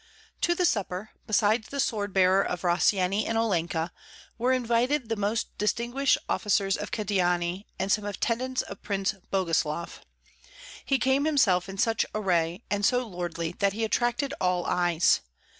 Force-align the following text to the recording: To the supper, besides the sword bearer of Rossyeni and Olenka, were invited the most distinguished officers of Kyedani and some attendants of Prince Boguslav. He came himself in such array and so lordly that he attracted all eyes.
To 0.41 0.55
the 0.55 0.65
supper, 0.65 1.11
besides 1.27 1.67
the 1.67 1.79
sword 1.79 2.11
bearer 2.11 2.41
of 2.43 2.63
Rossyeni 2.63 3.27
and 3.27 3.37
Olenka, 3.37 3.91
were 4.35 4.51
invited 4.51 5.09
the 5.09 5.15
most 5.15 5.55
distinguished 5.59 6.17
officers 6.27 6.75
of 6.75 6.89
Kyedani 6.89 7.67
and 7.77 7.91
some 7.91 8.05
attendants 8.05 8.63
of 8.63 8.81
Prince 8.81 9.13
Boguslav. 9.31 9.99
He 10.83 10.97
came 10.97 11.25
himself 11.25 11.69
in 11.69 11.77
such 11.77 12.03
array 12.15 12.63
and 12.71 12.83
so 12.83 13.05
lordly 13.07 13.51
that 13.59 13.73
he 13.73 13.83
attracted 13.83 14.33
all 14.41 14.65
eyes. 14.65 15.21